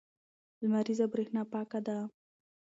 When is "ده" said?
1.87-1.97